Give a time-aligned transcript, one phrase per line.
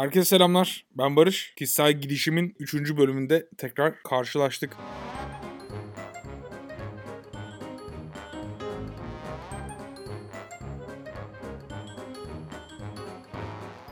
[0.00, 0.84] Herkese selamlar.
[0.98, 1.54] Ben Barış.
[1.56, 2.74] Kişisel gidişimin 3.
[2.74, 4.76] bölümünde tekrar karşılaştık.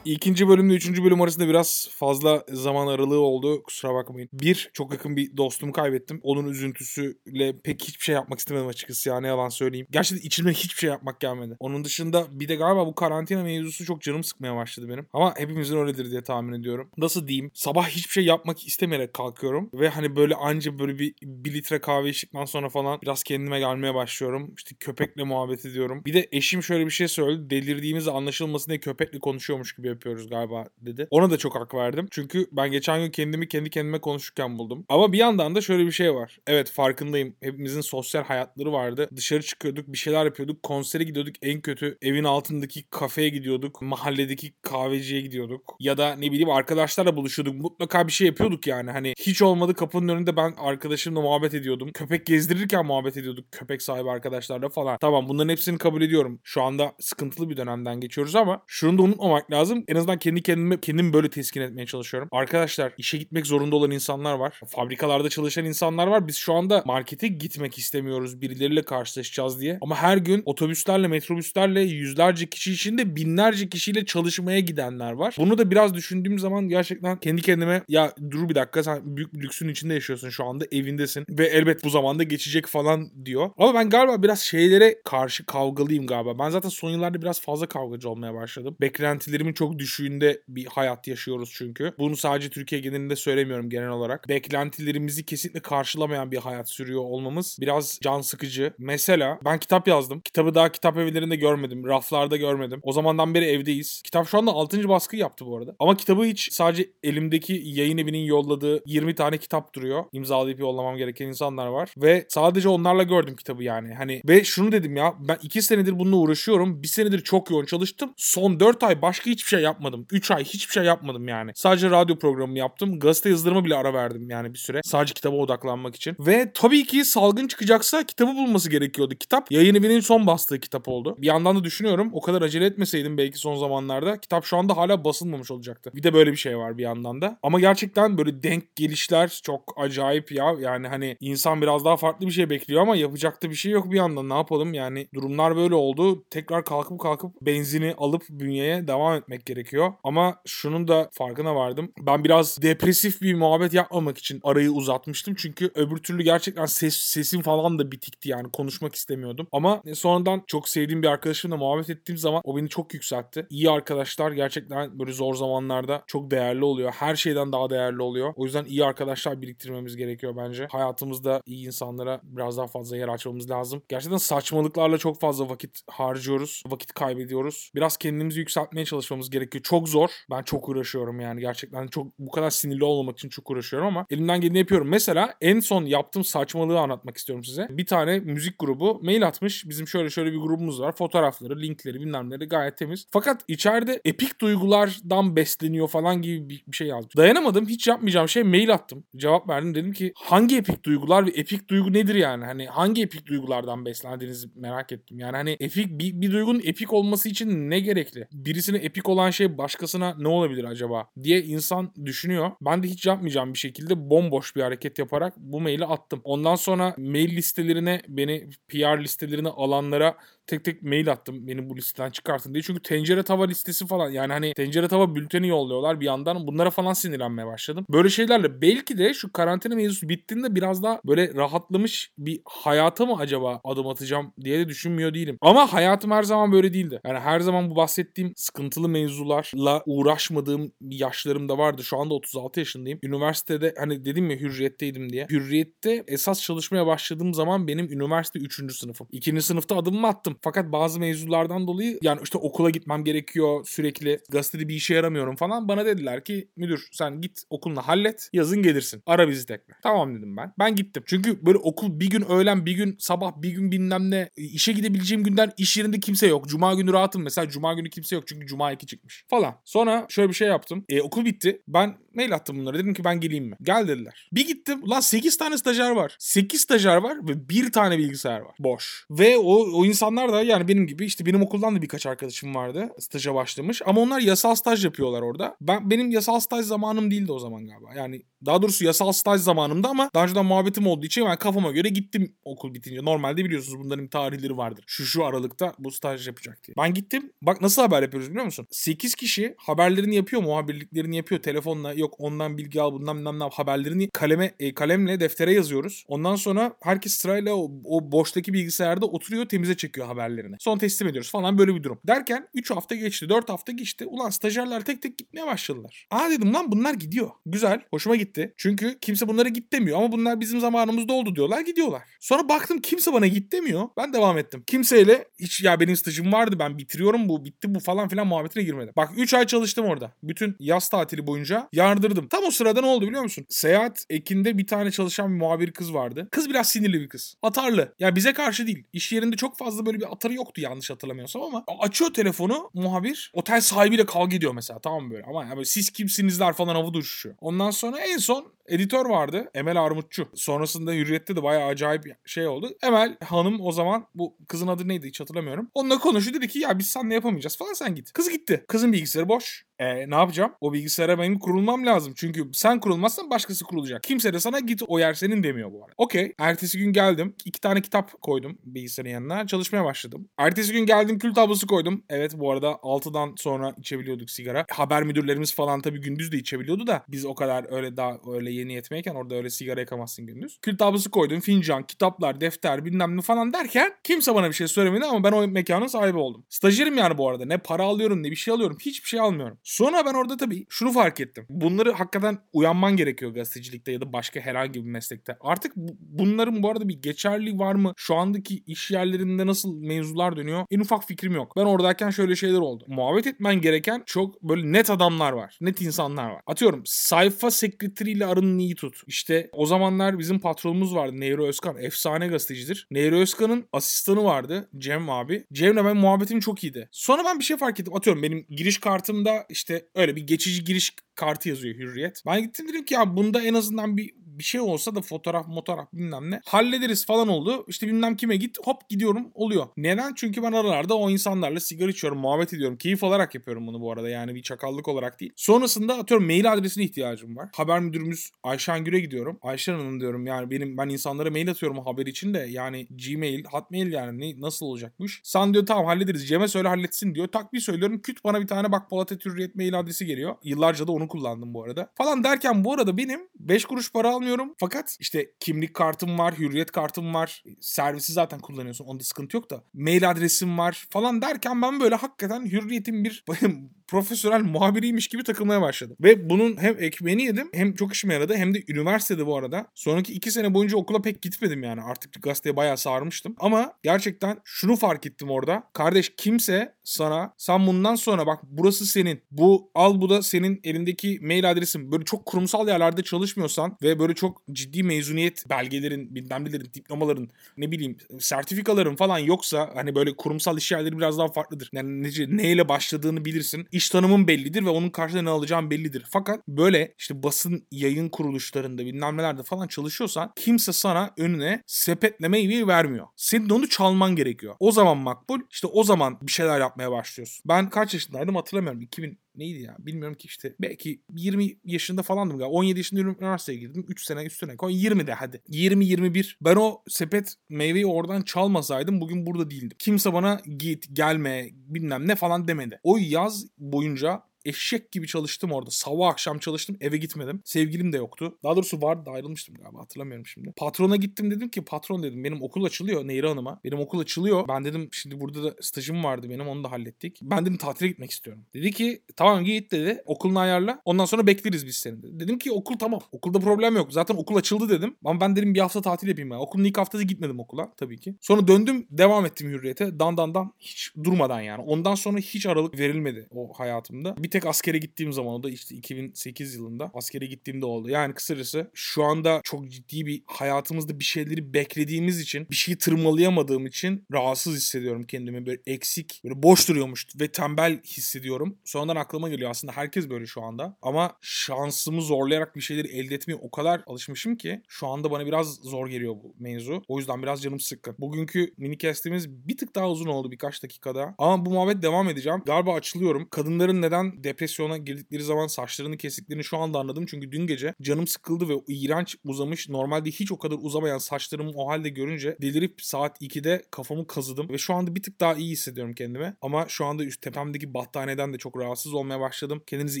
[0.06, 3.62] İkinci bölümle üçüncü bölüm arasında biraz fazla zaman aralığı oldu.
[3.62, 4.28] Kusura bakmayın.
[4.32, 6.20] Bir, çok yakın bir dostumu kaybettim.
[6.22, 9.86] Onun üzüntüsüyle pek hiçbir şey yapmak istemedim açıkçası ya ne yalan söyleyeyim.
[9.90, 11.56] Gerçekten içime hiçbir şey yapmak gelmedi.
[11.58, 15.06] Onun dışında bir de galiba bu karantina mevzusu çok canım sıkmaya başladı benim.
[15.12, 16.90] Ama hepimizin öyledir diye tahmin ediyorum.
[16.96, 17.50] Nasıl diyeyim?
[17.54, 19.70] Sabah hiçbir şey yapmak istemeyerek kalkıyorum.
[19.74, 23.94] Ve hani böyle anca böyle bir, bir litre kahve içtikten sonra falan biraz kendime gelmeye
[23.94, 24.54] başlıyorum.
[24.56, 26.02] İşte köpekle muhabbet ediyorum.
[26.06, 27.50] Bir de eşim şöyle bir şey söyledi.
[27.50, 31.08] Delirdiğimiz anlaşılmasın diye köpekle konuşuyormuş gibi yapıyoruz galiba dedi.
[31.10, 32.06] Ona da çok hak verdim.
[32.10, 34.84] Çünkü ben geçen gün kendimi kendi kendime konuşurken buldum.
[34.88, 36.38] Ama bir yandan da şöyle bir şey var.
[36.46, 37.36] Evet farkındayım.
[37.42, 39.08] Hepimizin sosyal hayatları vardı.
[39.16, 40.62] Dışarı çıkıyorduk, bir şeyler yapıyorduk.
[40.62, 41.34] Konsere gidiyorduk.
[41.42, 43.82] En kötü evin altındaki kafeye gidiyorduk.
[43.82, 45.76] Mahalledeki kahveciye gidiyorduk.
[45.80, 47.54] Ya da ne bileyim arkadaşlarla buluşuyorduk.
[47.54, 48.90] Mutlaka bir şey yapıyorduk yani.
[48.90, 51.90] Hani hiç olmadı kapının önünde ben arkadaşımla muhabbet ediyordum.
[51.94, 53.52] Köpek gezdirirken muhabbet ediyorduk.
[53.52, 54.98] Köpek sahibi arkadaşlarla falan.
[55.00, 56.40] Tamam bunların hepsini kabul ediyorum.
[56.44, 59.84] Şu anda sıkıntılı bir dönemden geçiyoruz ama şunu da unutmamak lazım.
[59.88, 60.42] En azından kendi
[60.80, 62.28] kendimi böyle teskin etmeye çalışıyorum.
[62.32, 64.60] Arkadaşlar işe gitmek zorunda olan insanlar var.
[64.68, 66.28] Fabrikalarda çalışan insanlar var.
[66.28, 69.78] Biz şu anda markete gitmek istemiyoruz birileriyle karşılaşacağız diye.
[69.80, 75.34] Ama her gün otobüslerle, metrobüslerle yüzlerce kişi içinde binlerce kişiyle çalışmaya gidenler var.
[75.38, 79.40] Bunu da biraz düşündüğüm zaman gerçekten kendi kendime ya dur bir dakika sen büyük bir
[79.40, 83.50] lüksün içinde yaşıyorsun şu anda evindesin ve elbet bu zamanda geçecek falan diyor.
[83.58, 86.38] Ama ben galiba biraz şeylere karşı kavgalıyım galiba.
[86.38, 88.76] Ben zaten son yıllarda biraz fazla kavgacı olmaya başladım.
[88.80, 91.92] Beklentilerimin çok düşüğünde bir hayat yaşıyoruz çünkü.
[91.98, 94.28] Bunu sadece Türkiye genelinde söylemiyorum genel olarak.
[94.28, 98.72] Beklentilerimizi kesinlikle karşılamayan bir hayat sürüyor olmamız biraz can sıkıcı.
[98.78, 100.20] Mesela ben kitap yazdım.
[100.20, 101.86] Kitabı daha kitap evlerinde görmedim.
[101.86, 102.80] Raflarda görmedim.
[102.82, 104.02] O zamandan beri evdeyiz.
[104.02, 104.88] Kitap şu anda 6.
[104.88, 105.76] baskı yaptı bu arada.
[105.78, 110.04] Ama kitabı hiç sadece elimdeki yayın evinin yolladığı 20 tane kitap duruyor.
[110.12, 111.92] İmzalayıp yollamam gereken insanlar var.
[111.96, 113.94] Ve sadece onlarla gördüm kitabı yani.
[113.94, 116.82] Hani ve şunu dedim ya ben 2 senedir bununla uğraşıyorum.
[116.82, 118.12] 1 senedir çok yoğun çalıştım.
[118.16, 120.06] Son 4 ay başka hiçbir şey yapmadım.
[120.12, 121.50] 3 ay hiçbir şey yapmadım yani.
[121.54, 122.98] Sadece radyo programı yaptım.
[122.98, 124.80] Gazete yazdırma bile ara verdim yani bir süre.
[124.84, 126.16] Sadece kitaba odaklanmak için.
[126.20, 129.14] Ve tabii ki salgın çıkacaksa kitabı bulması gerekiyordu.
[129.14, 131.16] Kitap yayın evinin son bastığı kitap oldu.
[131.18, 135.04] Bir yandan da düşünüyorum o kadar acele etmeseydim belki son zamanlarda kitap şu anda hala
[135.04, 135.90] basılmamış olacaktı.
[135.94, 137.38] Bir de böyle bir şey var bir yandan da.
[137.42, 140.56] Ama gerçekten böyle denk gelişler çok acayip ya.
[140.60, 143.90] Yani hani insan biraz daha farklı bir şey bekliyor ama yapacak da bir şey yok
[143.90, 144.28] bir yandan.
[144.28, 146.24] Ne yapalım yani durumlar böyle oldu.
[146.30, 149.92] Tekrar kalkıp kalkıp benzini alıp bünyeye devam etmek gerekiyor.
[150.04, 151.92] Ama şunun da farkına vardım.
[152.00, 155.34] Ben biraz depresif bir muhabbet yapmamak için arayı uzatmıştım.
[155.34, 159.46] Çünkü öbür türlü gerçekten ses, sesim falan da bitikti yani konuşmak istemiyordum.
[159.52, 163.46] Ama sonradan çok sevdiğim bir arkadaşımla muhabbet ettiğim zaman o beni çok yükseltti.
[163.50, 166.92] İyi arkadaşlar gerçekten böyle zor zamanlarda çok değerli oluyor.
[166.92, 168.32] Her şeyden daha değerli oluyor.
[168.36, 170.68] O yüzden iyi arkadaşlar biriktirmemiz gerekiyor bence.
[170.70, 173.82] Hayatımızda iyi insanlara biraz daha fazla yer açmamız lazım.
[173.88, 176.62] Gerçekten saçmalıklarla çok fazla vakit harcıyoruz.
[176.66, 177.70] Vakit kaybediyoruz.
[177.74, 179.35] Biraz kendimizi yükseltmeye çalışmamız gerekiyor.
[179.62, 180.10] Çok zor.
[180.30, 184.40] Ben çok uğraşıyorum yani gerçekten çok bu kadar sinirli olmamak için çok uğraşıyorum ama elimden
[184.40, 184.88] geleni yapıyorum.
[184.88, 187.66] Mesela en son yaptığım saçmalığı anlatmak istiyorum size.
[187.70, 189.68] Bir tane müzik grubu mail atmış.
[189.68, 190.92] Bizim şöyle şöyle bir grubumuz var.
[190.92, 193.06] Fotoğrafları, linkleri bilmem neleri gayet temiz.
[193.10, 197.16] Fakat içeride epik duygulardan besleniyor falan gibi bir şey yazmış.
[197.16, 197.68] Dayanamadım.
[197.68, 199.04] Hiç yapmayacağım şey mail attım.
[199.16, 199.74] Cevap verdim.
[199.74, 202.44] Dedim ki hangi epik duygular ve epik duygu nedir yani?
[202.44, 205.18] Hani hangi epik duygulardan beslendiğinizi merak ettim.
[205.18, 208.28] Yani hani epik bir, bir duygunun epik olması için ne gerekli?
[208.32, 212.50] Birisine epik olan şey başkasına ne olabilir acaba diye insan düşünüyor.
[212.60, 216.20] Ben de hiç yapmayacağım bir şekilde bomboş bir hareket yaparak bu maili attım.
[216.24, 220.16] Ondan sonra mail listelerine beni PR listelerine alanlara
[220.46, 222.62] tek tek mail attım beni bu listeden çıkartın diye.
[222.62, 226.46] Çünkü tencere tava listesi falan yani hani tencere tava bülteni yolluyorlar bir yandan.
[226.46, 227.86] Bunlara falan sinirlenmeye başladım.
[227.90, 233.16] Böyle şeylerle belki de şu karantina mevzusu bittiğinde biraz daha böyle rahatlamış bir hayata mı
[233.18, 235.38] acaba adım atacağım diye de düşünmüyor değilim.
[235.40, 237.00] Ama hayatım her zaman böyle değildi.
[237.04, 241.84] Yani her zaman bu bahsettiğim sıkıntılı mevzularla uğraşmadığım yaşlarım da vardı.
[241.84, 242.98] Şu anda 36 yaşındayım.
[243.02, 245.26] Üniversitede hani dedim ya hürriyetteydim diye.
[245.30, 248.76] Hürriyette esas çalışmaya başladığım zaman benim üniversite 3.
[248.76, 249.08] sınıfım.
[249.12, 249.42] 2.
[249.42, 250.36] sınıfta adımımı attım.
[250.42, 254.20] Fakat bazı mevzulardan dolayı yani işte okula gitmem gerekiyor sürekli.
[254.30, 255.68] Gazetede bir işe yaramıyorum falan.
[255.68, 258.30] Bana dediler ki müdür sen git okulunu hallet.
[258.32, 259.02] Yazın gelirsin.
[259.06, 259.76] Ara bizi tekrar.
[259.82, 260.52] Tamam dedim ben.
[260.58, 261.02] Ben gittim.
[261.06, 265.24] Çünkü böyle okul bir gün öğlen bir gün sabah bir gün bilmem ne işe gidebileceğim
[265.24, 266.48] günden iş yerinde kimse yok.
[266.48, 267.48] Cuma günü rahatım mesela.
[267.48, 269.60] Cuma günü kimse yok çünkü Cuma 2 çıkmış falan.
[269.64, 270.84] Sonra şöyle bir şey yaptım.
[270.88, 271.62] E, okul bitti.
[271.68, 272.78] Ben Mail attım bunlara.
[272.78, 273.56] Dedim ki ben geleyim mi?
[273.62, 274.28] Gel dediler.
[274.32, 274.82] Bir gittim.
[274.82, 276.16] Ulan 8 tane stajyer var.
[276.18, 278.54] 8 stajyer var ve bir tane bilgisayar var.
[278.58, 279.06] Boş.
[279.10, 282.88] Ve o, o insanlar da yani benim gibi işte benim okuldan da birkaç arkadaşım vardı.
[282.98, 283.82] Staja başlamış.
[283.86, 285.56] Ama onlar yasal staj yapıyorlar orada.
[285.60, 287.94] Ben Benim yasal staj zamanım değildi o zaman galiba.
[287.94, 291.88] Yani daha doğrusu yasal staj zamanımda ama daha önceden muhabbetim olduğu için ben kafama göre
[291.88, 293.04] gittim okul bitince.
[293.04, 294.84] Normalde biliyorsunuz bunların tarihleri vardır.
[294.86, 296.74] Şu şu aralıkta bu staj yapacak diye.
[296.78, 297.32] Ben gittim.
[297.42, 298.66] Bak nasıl haber yapıyoruz biliyor musun?
[298.70, 301.42] 8 kişi haberlerini yapıyor, muhabirliklerini yapıyor.
[301.42, 306.04] Telefonla yok ondan bilgi al bundan bilmem ne haberlerini kaleme e, kalemle deftere yazıyoruz.
[306.08, 310.56] Ondan sonra herkes sırayla o, o boştaki bilgisayarda oturuyor temize çekiyor haberlerini.
[310.58, 312.00] Sonra teslim ediyoruz falan böyle bir durum.
[312.06, 314.06] Derken 3 hafta geçti, 4 hafta geçti.
[314.06, 316.06] Ulan stajyerler tek tek gitmeye başladılar.
[316.10, 317.30] Aa dedim lan bunlar gidiyor.
[317.46, 317.80] Güzel.
[317.90, 318.54] Hoşuma gitti.
[318.56, 322.02] Çünkü kimse bunlara git demiyor ama bunlar bizim zamanımızda oldu diyorlar gidiyorlar.
[322.20, 323.88] Sonra baktım kimse bana git demiyor.
[323.96, 324.64] Ben devam ettim.
[324.66, 328.92] Kimseyle hiç ya benim stajım vardı ben bitiriyorum bu bitti bu falan filan muhabbetine girmedim.
[328.96, 330.12] Bak 3 ay çalıştım orada.
[330.22, 332.28] Bütün yaz tatili boyunca yardırdım.
[332.28, 333.46] Tam o sırada ne oldu biliyor musun?
[333.48, 336.28] Seyahat ekinde bir tane çalışan bir muhabir kız vardı.
[336.32, 337.34] Kız biraz sinirli bir kız.
[337.42, 337.94] Atarlı.
[337.98, 338.84] Ya bize karşı değil.
[338.92, 343.30] İş yerinde çok fazla böyle bir atarı yoktu yanlış hatırlamıyorsam ama açıyor telefonu muhabir.
[343.34, 345.24] Otel sahibiyle kavga ediyor mesela tamam böyle.
[345.24, 347.34] Ama ya böyle siz kimsinizler falan havada uçuşuyor.
[347.40, 349.50] Ondan sonra en son editör vardı.
[349.54, 350.28] Emel Armutçu.
[350.34, 352.70] Sonrasında Hürriyet'te de bayağı acayip şey oldu.
[352.82, 355.70] Emel hanım o zaman bu kızın adı neydi hiç hatırlamıyorum.
[355.74, 358.12] Onunla konuştu dedi ki ya biz seninle yapamayacağız falan sen git.
[358.12, 358.64] Kız gitti.
[358.68, 359.66] Kızın bilgisayarı boş.
[359.78, 360.52] E, ne yapacağım?
[360.60, 362.12] O bilgisayara benim kurulmam lazım.
[362.16, 364.02] Çünkü sen kurulmazsan başkası kurulacak.
[364.02, 365.94] Kimse de sana git o yer senin demiyor bu arada.
[365.96, 366.32] Okey.
[366.38, 367.34] Ertesi gün geldim.
[367.44, 369.46] iki tane kitap koydum bilgisayarın yanına.
[369.46, 370.28] Çalışmaya başladım.
[370.38, 372.04] Ertesi gün geldim kül tablosu koydum.
[372.08, 374.66] Evet bu arada 6'dan sonra içebiliyorduk sigara.
[374.70, 378.72] Haber müdürlerimiz falan tabii gündüz de içebiliyordu da biz o kadar öyle daha öyle yeni
[378.72, 380.58] yetmeyken orada öyle sigara yakamazsın gündüz.
[380.62, 381.40] Kül tablosu koydum.
[381.40, 385.48] Fincan, kitaplar, defter bilmem ne falan derken kimse bana bir şey söylemedi ama ben o
[385.48, 386.44] mekanın sahibi oldum.
[386.48, 387.44] Stajyerim yani bu arada.
[387.44, 388.76] Ne para alıyorum ne bir şey alıyorum.
[388.80, 389.58] Hiçbir şey almıyorum.
[389.66, 391.46] Sonra ben orada tabii şunu fark ettim.
[391.48, 395.36] Bunları hakikaten uyanman gerekiyor gazetecilikte ya da başka herhangi bir meslekte.
[395.40, 397.92] Artık bunların bu arada bir geçerli var mı?
[397.96, 400.66] Şu andaki iş yerlerinde nasıl mevzular dönüyor?
[400.70, 401.52] En ufak fikrim yok.
[401.56, 402.84] Ben oradayken şöyle şeyler oldu.
[402.88, 405.58] Muhabbet etmen gereken çok böyle net adamlar var.
[405.60, 406.42] Net insanlar var.
[406.46, 409.00] Atıyorum sayfa sekreteriyle arının iyi tut.
[409.06, 411.20] İşte o zamanlar bizim patronumuz vardı.
[411.20, 411.76] Nehri Özkan.
[411.78, 412.86] Efsane gazetecidir.
[412.90, 414.68] Nehri Özkan'ın asistanı vardı.
[414.78, 415.46] Cem abi.
[415.52, 416.88] Cem'le ben muhabbetim çok iyiydi.
[416.92, 417.94] Sonra ben bir şey fark ettim.
[417.94, 422.22] Atıyorum benim giriş kartımda işte öyle bir geçici giriş kartı yazıyor Hürriyet.
[422.26, 425.92] Ben gittim dedim ki ya bunda en azından bir bir şey olsa da fotoğraf fotoğraf
[425.92, 427.64] bilmem ne hallederiz falan oldu.
[427.68, 429.66] İşte bilmem kime git hop gidiyorum oluyor.
[429.76, 430.14] Neden?
[430.14, 432.76] Çünkü ben aralarda o insanlarla sigara içiyorum, muhabbet ediyorum.
[432.76, 435.32] Keyif alarak yapıyorum bunu bu arada yani bir çakallık olarak değil.
[435.36, 437.48] Sonrasında atıyorum mail adresine ihtiyacım var.
[437.56, 439.38] Haber müdürümüz Ayşen Gür'e gidiyorum.
[439.42, 443.92] Ayşen Hanım diyorum yani benim ben insanlara mail atıyorum haber için de yani Gmail, Hotmail
[443.92, 445.20] yani ne, nasıl olacakmış?
[445.24, 446.28] Sen diyor tamam hallederiz.
[446.28, 447.28] Cem'e söyle halletsin diyor.
[447.28, 448.00] Tak bir söylüyorum.
[448.02, 450.34] Küt bana bir tane bak Polat Hürriyet mail adresi geliyor.
[450.44, 451.92] Yıllarca da onu kullandım bu arada.
[451.94, 454.54] Falan derken bu arada benim 5 kuruş para almıyorum kullanmıyorum.
[454.58, 457.42] Fakat işte kimlik kartım var, hürriyet kartım var.
[457.60, 458.84] Servisi zaten kullanıyorsun.
[458.84, 459.64] Onda sıkıntı yok da.
[459.74, 463.24] Mail adresim var falan derken ben böyle hakikaten hürriyetin bir
[463.88, 465.96] profesyonel muhabiriymiş gibi takılmaya başladım.
[466.00, 469.66] Ve bunun hem ekmeğini yedim hem çok işime yaradı hem de üniversitede bu arada.
[469.74, 471.82] Sonraki iki sene boyunca okula pek gitmedim yani.
[471.82, 473.34] Artık gazeteye bayağı sarmıştım.
[473.38, 475.62] Ama gerçekten şunu fark ettim orada.
[475.72, 479.22] Kardeş kimse sana sen bundan sonra bak burası senin.
[479.30, 481.92] Bu al bu da senin elindeki mail adresin.
[481.92, 487.70] Böyle çok kurumsal yerlerde çalışmıyorsan ve böyle çok ciddi mezuniyet belgelerin, bilmem nelerin, diplomaların, ne
[487.70, 491.70] bileyim sertifikaların falan yoksa hani böyle kurumsal iş yerleri biraz daha farklıdır.
[491.72, 496.04] Yani ne, neyle başladığını bilirsin iş tanımın bellidir ve onun karşılığında ne alacağın bellidir.
[496.10, 503.06] Fakat böyle işte basın yayın kuruluşlarında bilmem nelerde falan çalışıyorsan kimse sana önüne sepetlemeyi vermiyor.
[503.16, 504.54] Senin onu çalman gerekiyor.
[504.58, 507.42] O zaman makbul işte o zaman bir şeyler yapmaya başlıyorsun.
[507.48, 508.80] Ben kaç yaşındaydım hatırlamıyorum.
[508.80, 509.76] 2000 neydi ya?
[509.78, 510.54] Bilmiyorum ki işte.
[510.60, 512.54] Belki 20 yaşında falandım galiba.
[512.54, 513.86] 17 yaşında üniversiteye girdim.
[513.88, 514.74] 3 sene üstüne koy.
[514.74, 515.42] 20 de hadi.
[515.48, 519.76] 20-21 ben o sepet meyveyi oradan çalmasaydım bugün burada değildim.
[519.78, 522.80] Kimse bana git gelme bilmem ne falan demedi.
[522.82, 525.70] O yaz boyunca eşek gibi çalıştım orada.
[525.70, 527.42] Sabah akşam çalıştım eve gitmedim.
[527.44, 528.38] Sevgilim de yoktu.
[528.42, 530.52] Daha doğrusu vardı ayrılmıştım galiba hatırlamıyorum şimdi.
[530.56, 533.60] Patrona gittim dedim ki patron dedim benim okul açılıyor Nehri Hanım'a.
[533.64, 534.48] Benim okul açılıyor.
[534.48, 537.18] Ben dedim şimdi burada da stajım vardı benim onu da hallettik.
[537.22, 538.44] Ben dedim tatile gitmek istiyorum.
[538.54, 540.02] Dedi ki tamam git dedi.
[540.06, 540.80] Okulunu ayarla.
[540.84, 542.20] Ondan sonra bekleriz biz seni dedi.
[542.20, 543.00] Dedim ki okul tamam.
[543.12, 543.92] Okulda problem yok.
[543.92, 544.96] Zaten okul açıldı dedim.
[545.04, 546.36] Ama ben dedim bir hafta tatil yapayım ben.
[546.36, 548.14] Okulun ilk haftası gitmedim okula tabii ki.
[548.20, 549.98] Sonra döndüm devam ettim hürriyete.
[549.98, 551.62] Dan dan dan hiç durmadan yani.
[551.62, 554.14] Ondan sonra hiç aralık verilmedi o hayatımda.
[554.18, 557.90] Bir tek askere gittiğim zaman o da işte 2008 yılında askere gittiğimde oldu.
[557.90, 563.66] Yani kısacası şu anda çok ciddi bir hayatımızda bir şeyleri beklediğimiz için bir şeyi tırmalayamadığım
[563.66, 565.46] için rahatsız hissediyorum kendimi.
[565.46, 568.58] Böyle eksik, böyle boş duruyormuş ve tembel hissediyorum.
[568.64, 570.76] Sonradan aklıma geliyor aslında herkes böyle şu anda.
[570.82, 575.54] Ama şansımı zorlayarak bir şeyleri elde etmeye o kadar alışmışım ki şu anda bana biraz
[575.54, 576.82] zor geliyor bu mevzu.
[576.88, 577.96] O yüzden biraz canım sıkkın.
[577.98, 581.14] Bugünkü mini cast'imiz bir tık daha uzun oldu birkaç dakikada.
[581.18, 582.42] Ama bu muhabbet devam edeceğim.
[582.46, 583.28] Galiba açılıyorum.
[583.30, 587.06] Kadınların neden depresyona girdikleri zaman saçlarını kestiklerini şu anda anladım.
[587.06, 591.68] Çünkü dün gece canım sıkıldı ve iğrenç uzamış normalde hiç o kadar uzamayan saçlarımı o
[591.68, 594.48] halde görünce delirip saat 2'de kafamı kazıdım.
[594.48, 596.36] Ve şu anda bir tık daha iyi hissediyorum kendimi.
[596.40, 599.62] Ama şu anda üst tepemdeki battaniyeden de çok rahatsız olmaya başladım.
[599.66, 600.00] Kendinize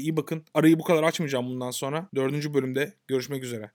[0.00, 0.44] iyi bakın.
[0.54, 2.08] Arayı bu kadar açmayacağım bundan sonra.
[2.14, 3.70] Dördüncü bölümde görüşmek üzere.